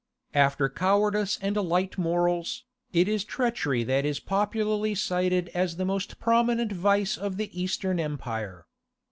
After 0.33 0.67
cowardice 0.67 1.37
and 1.43 1.55
light 1.55 1.95
morals, 1.95 2.63
it 2.91 3.07
is 3.07 3.23
treachery 3.23 3.83
that 3.83 4.03
is 4.03 4.19
popularly 4.19 4.95
cited 4.95 5.49
as 5.49 5.75
the 5.75 5.85
most 5.85 6.19
prominent 6.19 6.71
vice 6.71 7.19
of 7.19 7.37
the 7.37 7.51
Eastern 7.61 7.99
Empire. 7.99 8.65